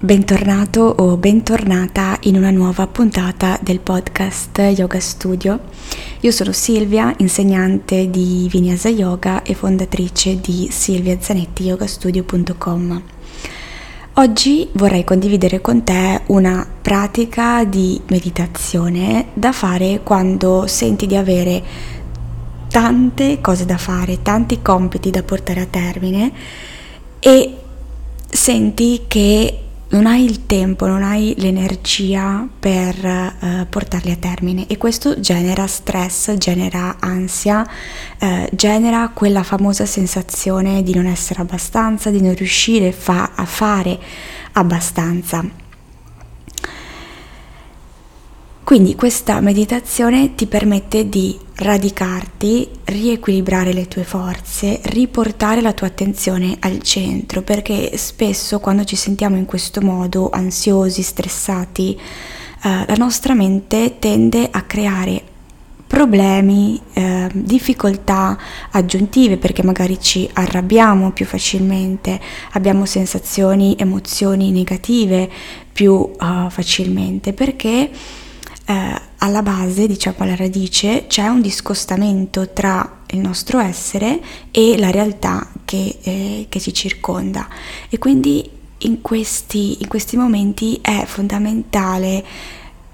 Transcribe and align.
Bentornato 0.00 0.82
o 0.82 1.16
bentornata 1.16 2.18
in 2.20 2.36
una 2.36 2.52
nuova 2.52 2.86
puntata 2.86 3.58
del 3.60 3.80
podcast 3.80 4.56
Yoga 4.76 5.00
Studio. 5.00 5.58
Io 6.20 6.30
sono 6.30 6.52
Silvia, 6.52 7.12
insegnante 7.16 8.08
di 8.08 8.46
Vinyasa 8.48 8.90
Yoga 8.90 9.42
e 9.42 9.54
fondatrice 9.54 10.40
di 10.40 10.68
silviazanettiyogastudio.com. 10.70 13.02
Oggi 14.14 14.68
vorrei 14.74 15.02
condividere 15.02 15.60
con 15.60 15.82
te 15.82 16.20
una 16.26 16.64
pratica 16.80 17.64
di 17.64 18.00
meditazione 18.06 19.30
da 19.34 19.50
fare 19.50 20.02
quando 20.04 20.68
senti 20.68 21.08
di 21.08 21.16
avere 21.16 21.60
tante 22.68 23.40
cose 23.40 23.64
da 23.64 23.78
fare, 23.78 24.22
tanti 24.22 24.62
compiti 24.62 25.10
da 25.10 25.24
portare 25.24 25.62
a 25.62 25.66
termine 25.66 26.30
e 27.18 27.56
senti 28.30 29.02
che 29.08 29.62
non 29.90 30.06
hai 30.06 30.24
il 30.24 30.44
tempo, 30.46 30.86
non 30.86 31.02
hai 31.02 31.34
l'energia 31.38 32.46
per 32.58 32.96
uh, 33.04 33.66
portarli 33.68 34.10
a 34.10 34.16
termine 34.16 34.66
e 34.66 34.76
questo 34.76 35.18
genera 35.18 35.66
stress, 35.66 36.34
genera 36.34 36.96
ansia, 37.00 37.66
uh, 38.20 38.48
genera 38.52 39.10
quella 39.14 39.42
famosa 39.42 39.86
sensazione 39.86 40.82
di 40.82 40.94
non 40.94 41.06
essere 41.06 41.40
abbastanza, 41.40 42.10
di 42.10 42.20
non 42.20 42.34
riuscire 42.34 42.92
fa- 42.92 43.32
a 43.34 43.44
fare 43.46 43.98
abbastanza. 44.52 45.67
Quindi 48.68 48.96
questa 48.96 49.40
meditazione 49.40 50.34
ti 50.34 50.44
permette 50.44 51.08
di 51.08 51.34
radicarti, 51.54 52.68
riequilibrare 52.84 53.72
le 53.72 53.88
tue 53.88 54.04
forze, 54.04 54.78
riportare 54.82 55.62
la 55.62 55.72
tua 55.72 55.86
attenzione 55.86 56.54
al 56.60 56.82
centro, 56.82 57.40
perché 57.40 57.96
spesso 57.96 58.60
quando 58.60 58.84
ci 58.84 58.94
sentiamo 58.94 59.36
in 59.36 59.46
questo 59.46 59.80
modo, 59.80 60.28
ansiosi, 60.28 61.00
stressati, 61.00 61.98
eh, 61.98 62.84
la 62.86 62.94
nostra 62.98 63.32
mente 63.32 63.96
tende 63.98 64.46
a 64.50 64.60
creare 64.60 65.22
problemi, 65.86 66.78
eh, 66.92 67.26
difficoltà 67.32 68.36
aggiuntive 68.72 69.38
perché 69.38 69.62
magari 69.62 69.98
ci 69.98 70.28
arrabbiamo 70.30 71.12
più 71.12 71.24
facilmente, 71.24 72.20
abbiamo 72.52 72.84
sensazioni, 72.84 73.76
emozioni 73.78 74.50
negative 74.50 75.30
più 75.72 75.94
uh, 75.94 76.50
facilmente 76.50 77.32
perché 77.32 77.88
eh, 78.68 79.00
alla 79.16 79.42
base, 79.42 79.86
diciamo 79.86 80.18
alla 80.18 80.36
radice, 80.36 81.06
c'è 81.06 81.26
un 81.26 81.40
discostamento 81.40 82.50
tra 82.52 82.98
il 83.12 83.18
nostro 83.18 83.58
essere 83.60 84.20
e 84.50 84.76
la 84.76 84.90
realtà 84.90 85.48
che, 85.64 85.98
eh, 86.02 86.46
che 86.50 86.60
ci 86.60 86.74
circonda. 86.74 87.48
E 87.88 87.96
quindi 87.96 88.48
in 88.78 89.00
questi, 89.00 89.80
in 89.80 89.88
questi 89.88 90.18
momenti 90.18 90.78
è 90.82 91.04
fondamentale 91.06 92.22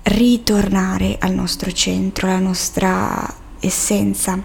ritornare 0.05 1.17
al 1.19 1.35
nostro 1.35 1.73
centro, 1.73 2.29
alla 2.29 2.39
nostra 2.39 3.35
essenza. 3.59 4.41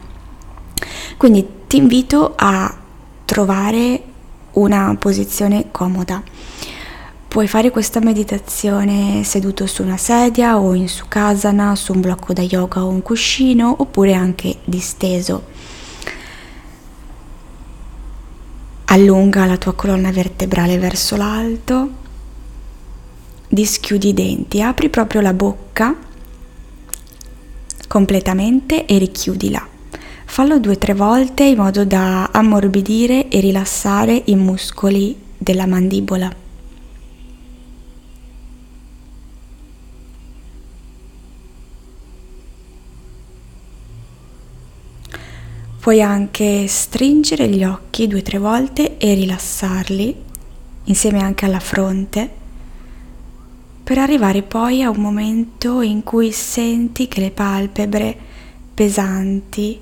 Quindi 1.16 1.46
ti 1.68 1.78
invito 1.78 2.34
a 2.36 2.76
trovare 3.26 4.04
una 4.54 4.96
posizione 4.98 5.68
comoda 5.70 6.24
Puoi 7.30 7.48
fare 7.48 7.70
questa 7.70 8.00
meditazione 8.00 9.24
seduto 9.24 9.68
su 9.68 9.84
una 9.84 9.98
sedia 9.98 10.58
o 10.58 10.74
in 10.74 10.90
sukasana, 10.90 11.76
su 11.76 11.94
un 11.94 12.02
blocco 12.02 12.34
da 12.34 12.42
yoga 12.42 12.84
o 12.84 12.88
un 12.88 13.04
cuscino, 13.04 13.76
oppure 13.78 14.16
anche 14.16 14.56
disteso. 14.64 15.44
Allunga 18.86 19.46
la 19.46 19.58
tua 19.58 19.74
colonna 19.74 20.10
vertebrale 20.10 20.80
verso 20.80 21.16
l'alto, 21.18 21.90
dischiudi 23.48 24.08
i 24.08 24.14
denti, 24.16 24.64
apri 24.64 24.90
proprio 24.90 25.22
la 25.22 25.34
bocca 25.34 25.96
completamente 27.88 28.88
e 28.88 28.98
richiudila. 28.98 29.68
Fallo 30.26 30.58
due 30.58 30.73
o 30.73 30.78
tre 30.80 30.95
volte 30.95 31.44
in 31.44 31.58
modo 31.58 31.86
da 31.86 32.32
ammorbidire 32.32 33.28
e 33.28 33.39
rilassare 33.39 34.20
i 34.26 34.36
muscoli 34.36 35.16
della 35.38 35.68
mandibola. 35.68 36.48
Puoi 45.89 46.04
anche 46.04 46.67
stringere 46.67 47.48
gli 47.50 47.64
occhi 47.64 48.05
due 48.05 48.20
o 48.20 48.22
tre 48.22 48.38
volte 48.38 49.00
e 49.00 49.16
rilassarli 49.16 50.23
insieme 50.83 51.20
anche 51.23 51.45
alla 51.45 51.60
fronte 51.60 52.30
per 53.83 53.98
arrivare 53.98 54.44
poi 54.44 54.83
a 54.83 54.92
un 54.92 54.98
momento 54.98 55.82
in 55.82 56.04
cui 56.04 56.32
senti 56.32 57.08
che 57.08 57.22
le 57.22 57.32
palpebre 57.32 58.16
pesanti 58.72 59.82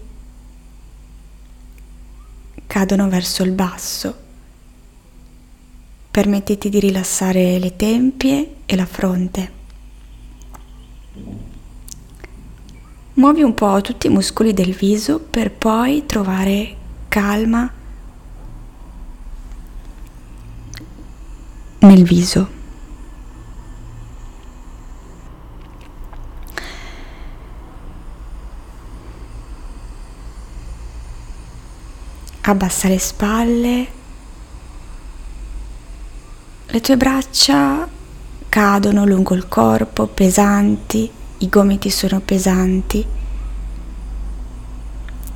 cadono 2.66 3.09
verso 3.09 3.44
il 3.44 3.51
basso. 3.51 4.16
Permettiti 6.09 6.69
di 6.69 6.79
rilassare 6.79 7.59
le 7.59 7.75
tempie 7.75 8.56
e 8.66 8.75
la 8.78 8.85
fronte. 8.85 9.51
Muovi 13.17 13.41
un 13.41 13.55
po' 13.55 13.81
tutti 13.81 14.05
i 14.05 14.11
muscoli 14.11 14.53
del 14.53 14.75
viso 14.75 15.19
per 15.19 15.51
poi 15.51 16.05
trovare 16.05 16.75
calma 17.07 17.67
nel 21.79 22.03
viso. 22.03 22.47
Abbassa 32.41 32.88
le 32.88 33.00
spalle, 33.00 33.88
le 36.67 36.81
tue 36.81 36.97
braccia 36.97 37.89
cadono 38.47 39.06
lungo 39.06 39.33
il 39.33 39.47
corpo 39.47 40.06
pesanti 40.06 41.16
i 41.40 41.50
gomiti 41.50 41.90
sono 41.92 42.20
pesanti, 42.20 43.06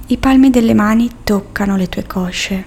i 0.07 0.17
palmi 0.17 0.49
delle 0.49 0.73
mani 0.73 1.09
toccano 1.23 1.77
le 1.77 1.87
tue 1.87 2.05
cosce. 2.05 2.65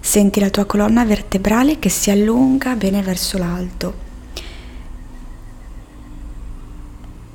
Senti 0.00 0.40
la 0.40 0.50
tua 0.50 0.64
colonna 0.64 1.04
vertebrale 1.04 1.78
che 1.78 1.88
si 1.90 2.10
allunga 2.10 2.74
bene 2.76 3.02
verso 3.02 3.38
l'alto. 3.38 4.02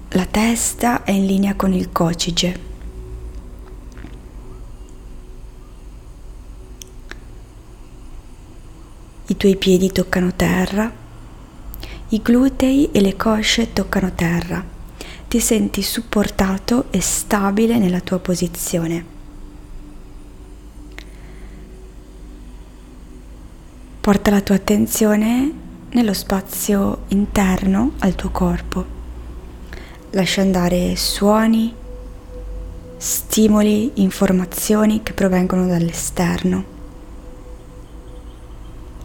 La 0.10 0.26
testa 0.26 1.04
è 1.04 1.12
in 1.12 1.26
linea 1.26 1.56
con 1.56 1.72
il 1.72 1.92
cocige. 1.92 2.68
I 9.28 9.38
tuoi 9.38 9.56
piedi 9.56 9.92
toccano 9.92 10.34
terra 10.36 10.92
i 12.12 12.22
glutei 12.24 12.90
e 12.92 13.02
le 13.02 13.16
cosce 13.16 13.72
toccano 13.72 14.12
terra. 14.16 14.64
Ti 15.28 15.40
senti 15.40 15.84
supportato 15.84 16.86
e 16.90 17.02
stabile 17.02 17.78
nella 17.78 18.00
tua 18.00 18.18
posizione. 18.18 19.06
Porta 24.02 24.32
la 24.32 24.42
tua 24.42 24.56
attenzione 24.56 25.54
nello 25.92 26.14
spazio 26.14 27.04
interno 27.10 27.92
al 28.00 28.16
tuo 28.16 28.32
corpo. 28.32 28.98
Lascia 30.12 30.42
andare 30.42 30.96
suoni, 30.96 31.72
stimoli, 32.98 33.92
informazioni 34.02 35.04
che 35.04 35.14
provengono 35.14 35.68
dall'esterno 35.68 36.78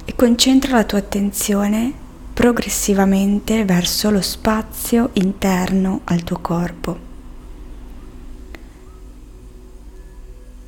e 0.07 0.15
concentra 0.17 0.77
la 0.77 0.85
tua 0.85 0.99
attenzione 0.99 2.04
progressivamente 2.35 3.65
verso 3.65 4.11
lo 4.11 4.21
spazio 4.21 5.11
interno 5.15 6.01
al 6.05 6.25
tuo 6.25 6.39
corpo. 6.41 6.99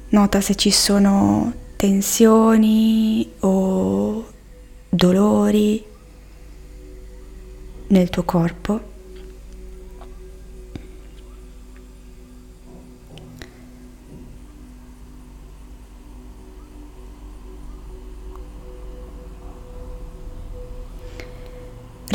Nota 0.08 0.40
se 0.40 0.54
ci 0.54 0.70
sono 0.70 1.52
tensioni 1.76 3.28
o 3.40 4.32
dolori 4.88 5.84
nel 7.88 8.10
tuo 8.10 8.22
corpo. 8.22 8.94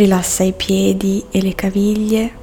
Rilassa 0.01 0.41
i 0.41 0.53
piedi 0.53 1.23
e 1.29 1.43
le 1.43 1.53
caviglie. 1.53 2.35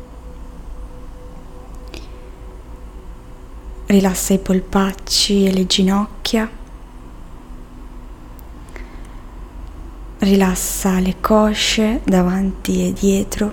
Rilassa 3.87 4.35
i 4.35 4.39
polpacci 4.39 5.45
e 5.45 5.53
le 5.53 5.67
ginocchia. 5.67 6.49
Rilassa 10.19 11.01
le 11.01 11.17
cosce 11.21 12.01
davanti 12.05 12.87
e 12.87 12.93
dietro. 12.93 13.53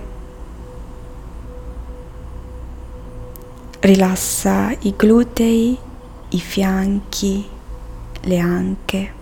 Rilassa 3.80 4.70
i 4.82 4.94
glutei, 4.96 5.76
i 6.30 6.40
fianchi, 6.40 7.44
le 8.22 8.38
anche. 8.38 9.14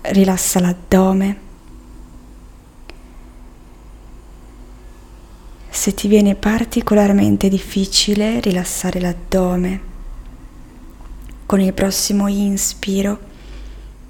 Rilassa 0.00 0.58
l'addome. 0.58 1.49
Se 5.80 5.94
ti 5.94 6.08
viene 6.08 6.34
particolarmente 6.34 7.48
difficile 7.48 8.38
rilassare 8.40 9.00
l'addome, 9.00 9.80
con 11.46 11.58
il 11.58 11.72
prossimo 11.72 12.28
inspiro 12.28 13.18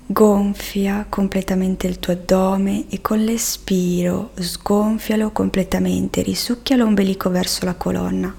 gonfia 0.05 1.07
completamente 1.09 1.87
il 1.87 2.01
tuo 2.01 2.15
addome 2.15 2.87
e 2.89 3.01
con 3.01 3.21
l'espiro 3.21 4.33
sgonfialo 4.35 5.31
completamente, 5.31 6.23
risucchia 6.23 6.75
l'ombelico 6.75 7.31
verso 7.31 7.65
la 7.65 7.75
colonna. 7.75 8.35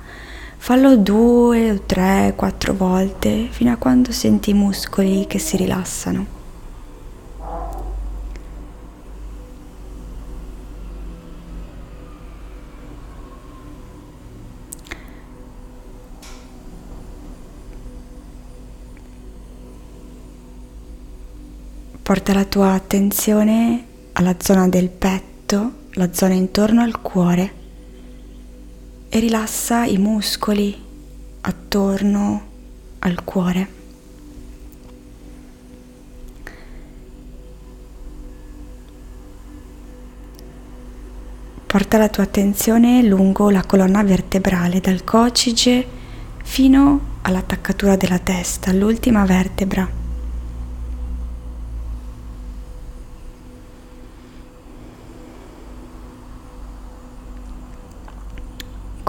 Fallo 0.57 0.97
due 0.97 1.83
tre, 1.85 2.33
quattro 2.35 2.73
volte 2.73 3.47
fino 3.49 3.71
a 3.71 3.77
quando 3.77 4.11
senti 4.11 4.49
i 4.49 4.55
muscoli 4.55 5.25
che 5.25 5.39
si 5.39 5.55
rilassano. 5.55 6.40
Porta 22.11 22.33
la 22.33 22.43
tua 22.43 22.73
attenzione 22.73 23.85
alla 24.11 24.35
zona 24.37 24.67
del 24.67 24.89
petto, 24.89 25.71
la 25.91 26.11
zona 26.11 26.33
intorno 26.33 26.81
al 26.81 26.99
cuore 26.99 27.53
e 29.07 29.17
rilassa 29.19 29.85
i 29.85 29.97
muscoli 29.97 30.77
attorno 31.39 32.47
al 32.99 33.23
cuore. 33.23 33.67
Porta 41.65 41.97
la 41.97 42.09
tua 42.09 42.23
attenzione 42.23 43.03
lungo 43.03 43.49
la 43.49 43.63
colonna 43.63 44.03
vertebrale 44.03 44.81
dal 44.81 45.05
cocige 45.05 45.87
fino 46.43 47.19
all'attaccatura 47.21 47.95
della 47.95 48.19
testa, 48.19 48.73
l'ultima 48.73 49.23
vertebra. 49.23 50.00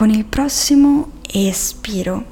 Con 0.02 0.10
il 0.10 0.24
prossimo 0.24 1.12
espiro 1.32 2.24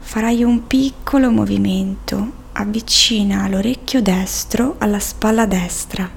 farai 0.00 0.42
un 0.42 0.66
piccolo 0.66 1.30
movimento, 1.30 2.32
avvicina 2.50 3.46
l'orecchio 3.46 4.02
destro 4.02 4.74
alla 4.78 4.98
spalla 4.98 5.46
destra. 5.46 6.10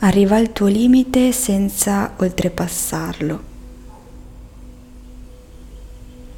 Arriva 0.00 0.36
al 0.36 0.52
tuo 0.52 0.66
limite 0.66 1.32
senza 1.32 2.12
oltrepassarlo 2.18 3.42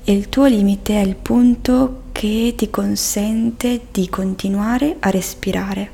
e 0.04 0.12
il 0.12 0.28
tuo 0.28 0.44
limite 0.44 0.94
è 0.94 1.04
il 1.04 1.16
punto 1.16 2.04
che 2.16 2.54
ti 2.56 2.70
consente 2.70 3.88
di 3.90 4.08
continuare 4.08 4.96
a 5.00 5.10
respirare 5.10 5.90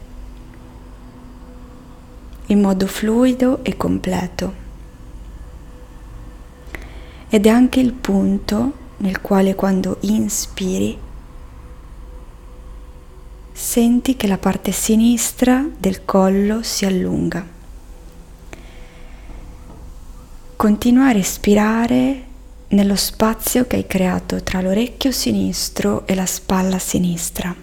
in 2.47 2.61
modo 2.61 2.87
fluido 2.87 3.65
e 3.65 3.77
completo. 3.77 4.55
Ed 7.29 7.45
è 7.45 7.49
anche 7.49 7.81
il 7.81 7.93
punto 7.93 8.73
nel 8.99 9.21
quale 9.21 9.57
quando 9.57 9.97
inspiri 10.03 10.97
senti 13.51 14.17
che 14.17 14.29
la 14.29 14.39
parte 14.39 14.71
sinistra 14.71 15.67
del 15.77 16.05
collo 16.05 16.63
si 16.63 16.85
allunga. 16.85 17.45
Continua 20.55 21.09
a 21.09 21.13
respirare 21.13 22.27
nello 22.73 22.97
spazio 22.97 23.67
che 23.67 23.77
hai 23.77 23.87
creato 23.87 24.43
tra 24.43 24.61
l'orecchio 24.61 25.11
sinistro 25.11 26.07
e 26.07 26.15
la 26.15 26.27
spalla 26.27 26.79
sinistra. 26.79 27.55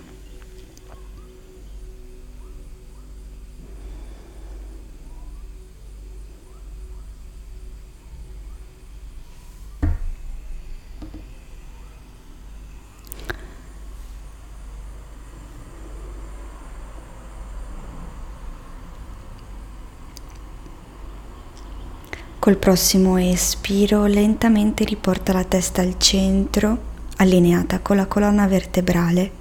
Col 22.50 22.57
prossimo 22.57 23.18
espiro 23.18 24.07
lentamente 24.07 24.84
riporta 24.84 25.34
la 25.34 25.44
testa 25.44 25.84
al 25.84 26.00
centro, 26.00 26.80
allineata 27.18 27.78
con 27.78 27.96
la 27.96 28.07
colonna 28.07 28.48
vertebrale 28.48 29.31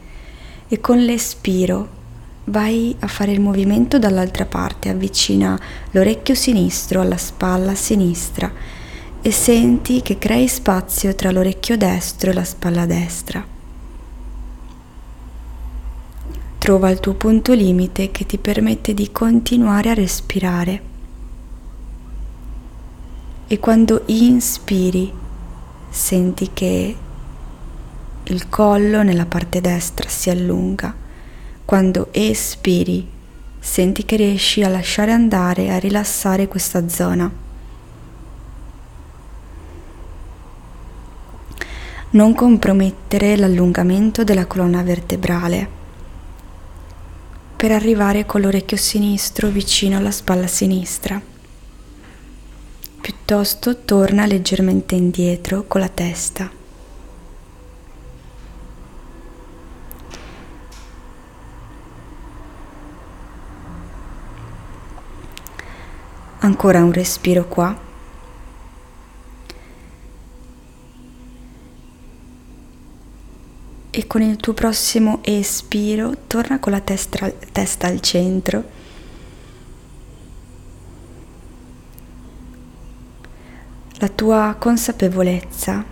e 0.69 0.79
con 0.79 0.99
l'espiro 0.99 1.89
vai 2.45 2.95
a 2.99 3.07
fare 3.07 3.33
il 3.33 3.41
movimento 3.41 3.99
dall'altra 3.99 4.45
parte, 4.45 4.91
avvicina 4.91 5.59
l'orecchio 5.93 6.35
sinistro 6.35 7.01
alla 7.01 7.17
spalla 7.17 7.75
sinistra 7.75 8.53
e 9.23 9.31
senti 9.31 10.03
che 10.03 10.19
crei 10.19 10.47
spazio 10.47 11.15
tra 11.15 11.31
l'orecchio 11.31 11.79
destro 11.79 12.29
e 12.29 12.35
la 12.35 12.45
spalla 12.45 12.85
destra. 12.85 13.43
Trova 16.59 16.91
il 16.91 17.01
tuo 17.01 17.15
punto 17.15 17.55
limite 17.55 18.11
che 18.11 18.27
ti 18.27 18.37
permette 18.37 18.93
di 18.93 19.11
continuare 19.11 19.89
a 19.89 19.95
respirare 19.95 20.97
e 23.51 23.59
quando 23.59 24.03
inspiri 24.07 25.11
senti 25.89 26.51
che 26.53 26.97
il 28.25 28.49
collo 28.51 29.03
nella 29.03 29.25
parte 29.25 29.63
destra 29.63 30.07
si 30.07 30.29
allunga. 30.29 30.95
Quando 31.65 32.09
espiri 32.13 33.09
senti 33.59 34.05
che 34.05 34.17
riesci 34.17 34.63
a 34.63 34.69
lasciare 34.69 35.13
andare, 35.13 35.71
a 35.71 35.79
rilassare 35.79 36.47
questa 36.47 36.89
zona. 36.89 37.31
Non 42.11 42.35
compromettere 42.35 43.37
l'allungamento 43.37 44.25
della 44.25 44.47
colonna 44.47 44.83
vertebrale 44.83 45.77
per 47.57 47.73
arrivare 47.73 48.27
con 48.27 48.43
l'orecchio 48.43 48.77
sinistro 48.77 49.49
vicino 49.49 49.97
alla 49.97 50.11
spalla 50.11 50.47
sinistra 50.47 51.37
piuttosto 53.09 53.75
torna 53.85 54.27
leggermente 54.27 54.95
indietro 54.95 55.65
con 55.67 55.81
la 55.81 55.89
testa. 55.89 56.51
Ancora 66.41 66.85
un 66.85 66.93
respiro 66.93 67.49
qua. 67.49 67.75
E 73.89 74.07
con 74.07 74.21
il 74.21 74.37
tuo 74.37 74.53
prossimo 74.53 75.21
espiro 75.23 76.13
torna 76.27 76.59
con 76.59 76.73
la 76.73 76.81
testa, 76.81 77.33
testa 77.53 77.87
al 77.87 78.01
centro 78.03 78.77
La 84.01 84.09
tua 84.09 84.55
consapevolezza 84.57 85.85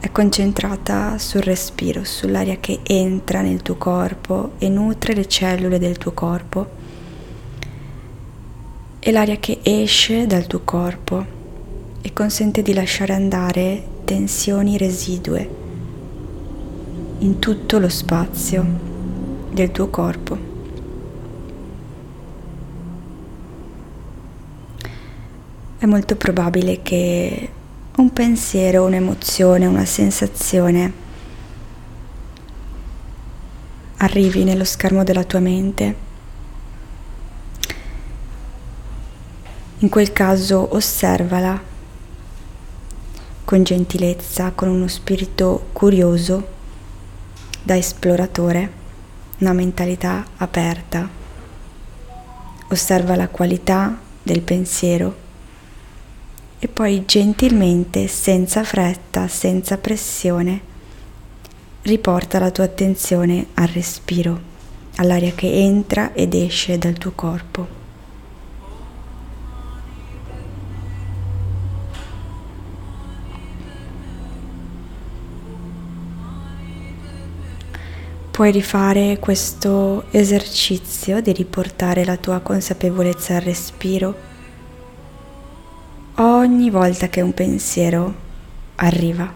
è 0.00 0.10
concentrata 0.10 1.16
sul 1.16 1.42
respiro, 1.42 2.02
sull'aria 2.02 2.56
che 2.58 2.80
entra 2.82 3.40
nel 3.40 3.62
tuo 3.62 3.76
corpo 3.76 4.54
e 4.58 4.68
nutre 4.68 5.14
le 5.14 5.28
cellule 5.28 5.78
del 5.78 5.96
tuo 5.96 6.10
corpo 6.10 6.70
e 8.98 9.12
l'aria 9.12 9.36
che 9.36 9.60
esce 9.62 10.26
dal 10.26 10.48
tuo 10.48 10.62
corpo 10.64 11.24
e 12.00 12.12
consente 12.12 12.62
di 12.62 12.74
lasciare 12.74 13.12
andare 13.12 13.86
tensioni 14.04 14.76
residue 14.76 15.48
in 17.18 17.38
tutto 17.38 17.78
lo 17.78 17.88
spazio 17.88 18.66
del 19.52 19.70
tuo 19.70 19.86
corpo. 19.86 20.57
È 25.78 25.86
molto 25.86 26.16
probabile 26.16 26.82
che 26.82 27.50
un 27.98 28.12
pensiero, 28.12 28.84
un'emozione, 28.84 29.64
una 29.64 29.84
sensazione 29.84 30.92
arrivi 33.98 34.42
nello 34.42 34.64
schermo 34.64 35.04
della 35.04 35.22
tua 35.22 35.38
mente. 35.38 36.06
In 39.78 39.88
quel 39.88 40.12
caso 40.12 40.74
osservala 40.74 41.62
con 43.44 43.62
gentilezza, 43.62 44.50
con 44.50 44.68
uno 44.68 44.88
spirito 44.88 45.68
curioso 45.72 46.56
da 47.62 47.76
esploratore, 47.76 48.72
una 49.38 49.52
mentalità 49.52 50.26
aperta. 50.38 51.08
Osserva 52.68 53.14
la 53.14 53.28
qualità 53.28 53.96
del 54.20 54.42
pensiero 54.42 55.26
e 56.60 56.66
poi 56.66 57.04
gentilmente, 57.06 58.08
senza 58.08 58.64
fretta, 58.64 59.28
senza 59.28 59.78
pressione, 59.78 60.60
riporta 61.82 62.38
la 62.38 62.50
tua 62.50 62.64
attenzione 62.64 63.46
al 63.54 63.68
respiro, 63.68 64.40
all'aria 64.96 65.32
che 65.32 65.52
entra 65.52 66.12
ed 66.12 66.34
esce 66.34 66.76
dal 66.76 66.94
tuo 66.94 67.12
corpo. 67.14 67.76
Puoi 78.30 78.52
rifare 78.52 79.18
questo 79.18 80.04
esercizio 80.12 81.20
di 81.20 81.32
riportare 81.32 82.04
la 82.04 82.16
tua 82.16 82.38
consapevolezza 82.38 83.34
al 83.34 83.42
respiro 83.42 84.27
ogni 86.48 86.70
volta 86.70 87.08
che 87.08 87.20
un 87.20 87.34
pensiero 87.34 88.14
arriva. 88.76 89.30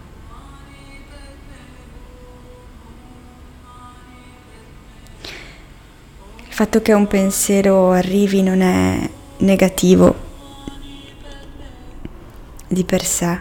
Il 6.47 6.55
fatto 6.55 6.81
che 6.81 6.95
un 6.95 7.07
pensiero 7.07 7.91
arrivi 7.91 8.43
non 8.43 8.63
è 8.63 9.11
negativo 9.39 10.15
di 12.67 12.85
per 12.85 13.05
sé. 13.05 13.39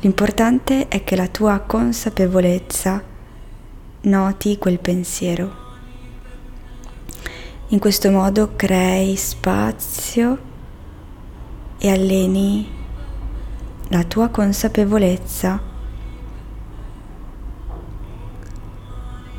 L'importante 0.00 0.88
è 0.88 1.04
che 1.04 1.14
la 1.14 1.28
tua 1.28 1.60
consapevolezza 1.60 3.00
noti 4.00 4.58
quel 4.58 4.80
pensiero. 4.80 5.60
In 7.68 7.78
questo 7.78 8.10
modo 8.10 8.56
crei 8.56 9.14
spazio 9.14 10.50
e 11.84 11.90
alleni 11.90 12.64
la 13.88 14.04
tua 14.04 14.28
consapevolezza 14.28 15.60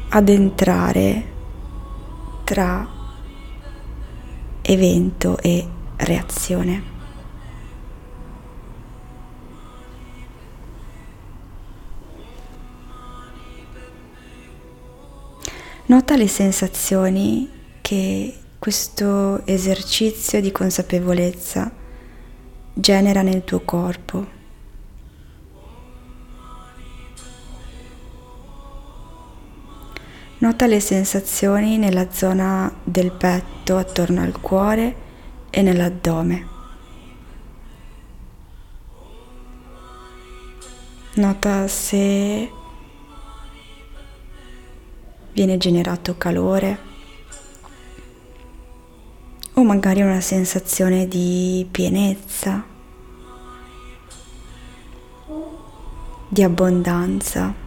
ad 0.09 0.27
entrare 0.27 1.31
tra 2.43 2.85
evento 4.61 5.37
e 5.37 5.65
reazione. 5.95 6.83
Nota 15.85 16.17
le 16.17 16.27
sensazioni 16.27 17.49
che 17.79 18.37
questo 18.59 19.45
esercizio 19.45 20.41
di 20.41 20.51
consapevolezza 20.51 21.82
genera 22.73 23.21
nel 23.21 23.43
tuo 23.43 23.59
corpo. 23.61 24.41
Nota 30.39 30.65
le 30.65 30.79
sensazioni 30.79 31.77
nella 31.77 32.11
zona 32.11 32.73
del 32.83 33.11
petto 33.11 33.77
attorno 33.77 34.21
al 34.21 34.41
cuore 34.41 34.95
e 35.49 35.61
nell'addome. 35.61 36.47
Nota 41.15 41.67
se 41.67 42.51
viene 45.31 45.57
generato 45.57 46.17
calore 46.17 46.91
o 49.55 49.63
magari 49.63 50.01
una 50.01 50.21
sensazione 50.21 51.07
di 51.07 51.67
pienezza, 51.69 52.63
di 56.27 56.43
abbondanza. 56.43 57.62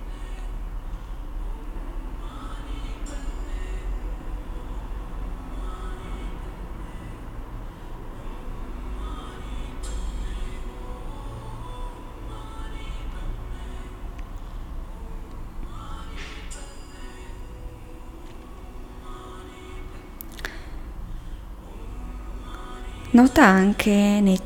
Nota 23.16 23.46
anche 23.46 23.90
nei, 23.90 24.38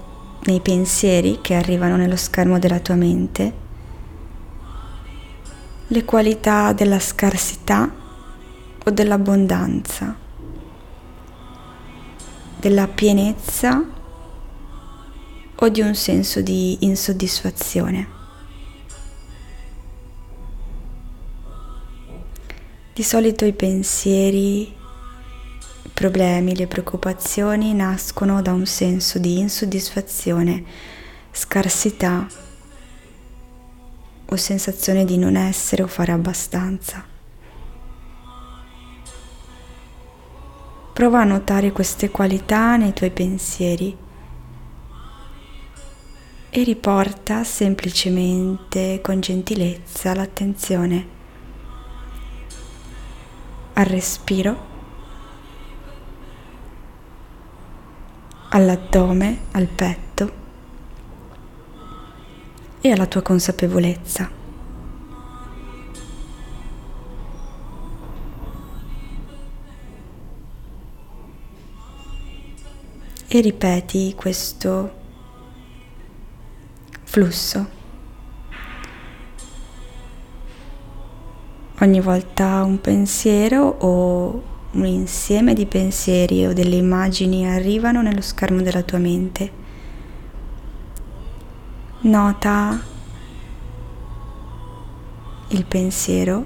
nei 0.45 0.61
pensieri 0.61 1.41
che 1.41 1.55
arrivano 1.55 1.97
nello 1.97 2.15
schermo 2.15 2.61
della 2.61 2.79
tua 2.79 2.95
mente 2.95 3.53
le 5.89 6.05
qualità 6.05 6.73
della 6.73 7.01
scarsità 7.01 7.93
o 8.85 8.91
dell'abbondanza, 8.93 10.17
della 12.61 12.87
pienezza 12.87 13.85
o 15.57 15.69
di 15.69 15.81
un 15.81 15.95
senso 15.97 16.41
di 16.41 16.77
insoddisfazione. 16.83 18.09
Di 22.93 23.03
solito 23.03 23.45
i 23.45 23.53
pensieri 23.53 24.79
problemi, 26.01 26.57
le 26.57 26.67
preoccupazioni 26.67 27.75
nascono 27.75 28.41
da 28.41 28.55
un 28.55 28.65
senso 28.65 29.19
di 29.19 29.39
insoddisfazione, 29.39 30.65
scarsità 31.31 32.27
o 34.25 34.37
sensazione 34.37 35.05
di 35.05 35.19
non 35.19 35.37
essere 35.37 35.83
o 35.83 35.87
fare 35.87 36.13
abbastanza. 36.13 37.05
Prova 40.95 41.21
a 41.21 41.25
notare 41.25 41.71
queste 41.71 42.11
qualità 42.11 42.77
nei 42.77 42.95
tuoi 42.95 43.11
pensieri 43.11 43.95
e 46.49 46.63
riporta 46.63 47.45
semplicemente 47.45 49.01
con 49.03 49.21
gentilezza 49.21 50.15
l'attenzione 50.15 51.09
al 53.75 53.85
respiro 53.85 54.70
all'addome, 58.51 59.39
al 59.53 59.67
petto 59.67 60.39
e 62.81 62.91
alla 62.91 63.07
tua 63.07 63.23
consapevolezza. 63.23 64.39
E 73.33 73.41
ripeti 73.41 74.15
questo 74.17 74.99
flusso. 77.05 77.79
Ogni 81.81 82.01
volta 82.01 82.65
un 82.65 82.81
pensiero 82.81 83.63
o 83.63 84.50
un 84.73 84.87
insieme 84.87 85.53
di 85.53 85.67
pensieri 85.67 86.47
o 86.47 86.53
delle 86.53 86.77
immagini 86.77 87.49
arrivano 87.49 88.03
nello 88.03 88.21
schermo 88.21 88.63
della 88.63 88.83
tua 88.83 88.99
mente. 88.99 89.59
Nota 92.03 92.81
il 95.49 95.65
pensiero, 95.65 96.45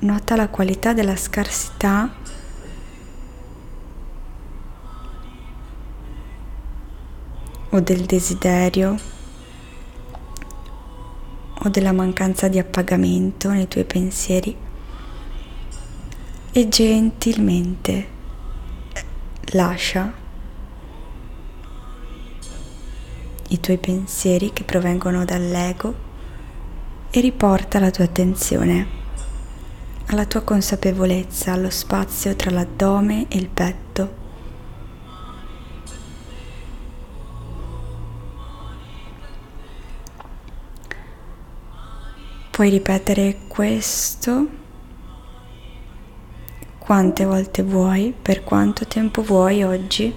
nota 0.00 0.34
la 0.34 0.48
qualità 0.48 0.94
della 0.94 1.16
scarsità 1.16 2.10
o 7.68 7.80
del 7.80 8.04
desiderio 8.06 8.98
o 11.64 11.68
della 11.68 11.92
mancanza 11.92 12.48
di 12.48 12.58
appagamento 12.58 13.50
nei 13.50 13.68
tuoi 13.68 13.84
pensieri 13.84 14.70
e 16.52 16.68
gentilmente 16.68 18.08
lascia 19.52 20.12
i 23.48 23.60
tuoi 23.60 23.78
pensieri 23.78 24.52
che 24.52 24.62
provengono 24.62 25.24
dall'ego 25.24 26.10
e 27.10 27.20
riporta 27.20 27.78
la 27.78 27.90
tua 27.90 28.04
attenzione 28.04 29.00
alla 30.06 30.26
tua 30.26 30.42
consapevolezza, 30.42 31.52
allo 31.52 31.70
spazio 31.70 32.36
tra 32.36 32.50
l'addome 32.50 33.28
e 33.28 33.38
il 33.38 33.48
petto. 33.48 34.20
Puoi 42.50 42.68
ripetere 42.68 43.38
questo 43.48 44.60
quante 46.82 47.24
volte 47.24 47.62
vuoi, 47.62 48.12
per 48.20 48.42
quanto 48.42 48.86
tempo 48.86 49.22
vuoi 49.22 49.62
oggi. 49.62 50.12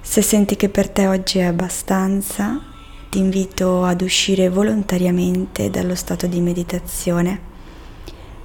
Se 0.00 0.20
senti 0.20 0.56
che 0.56 0.68
per 0.68 0.90
te 0.90 1.06
oggi 1.06 1.38
è 1.38 1.44
abbastanza, 1.44 2.60
ti 3.08 3.18
invito 3.18 3.84
ad 3.84 4.00
uscire 4.00 4.48
volontariamente 4.48 5.70
dallo 5.70 5.94
stato 5.94 6.26
di 6.26 6.40
meditazione, 6.40 7.40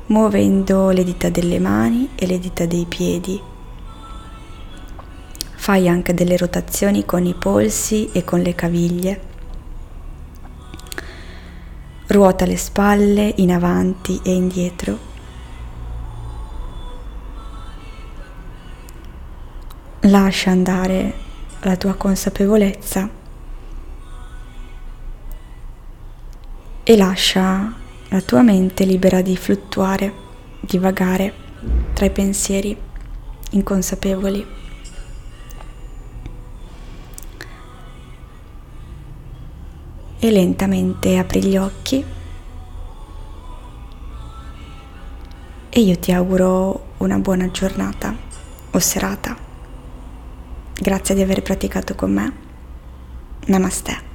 muovendo 0.06 0.92
le 0.92 1.04
dita 1.04 1.30
delle 1.30 1.58
mani 1.58 2.10
e 2.14 2.28
le 2.28 2.38
dita 2.38 2.68
dei 2.68 2.86
piedi. 2.86 3.42
Fai 5.56 5.90
anche 5.90 6.14
delle 6.14 6.38
rotazioni 6.38 7.06
con 7.06 7.26
i 7.26 7.34
polsi 7.34 8.10
e 8.12 8.24
con 8.24 8.42
le 8.42 8.54
caviglie. 8.54 9.22
Ruota 12.06 12.46
le 12.46 12.58
spalle 12.58 13.34
in 13.38 13.52
avanti 13.52 14.20
e 14.24 14.32
indietro. 14.32 15.09
Lascia 20.04 20.52
andare 20.52 21.14
la 21.62 21.76
tua 21.76 21.94
consapevolezza 21.96 23.10
e 26.84 26.98
lascia 26.98 27.74
la 28.08 28.22
tua 28.22 28.42
mente 28.42 28.86
libera 28.86 29.22
di 29.22 29.36
fluttuare, 29.36 30.14
di 30.62 30.78
vagare 30.78 31.34
tra 31.94 32.06
i 32.06 32.12
pensieri 32.12 32.76
inconsapevoli. 33.52 34.58
e 40.22 40.32
lentamente 40.32 41.18
apri 41.18 41.42
gli 41.42 41.56
occhi 41.56 42.04
e 45.70 45.80
io 45.80 45.98
ti 45.98 46.12
auguro 46.12 46.88
una 46.98 47.18
buona 47.20 47.50
giornata 47.52 48.14
o 48.72 48.80
serata. 48.80 49.49
Grazie 50.82 51.14
di 51.14 51.22
aver 51.22 51.42
praticato 51.42 51.94
con 51.94 52.14
me. 52.14 52.32
Namaste. 53.48 54.09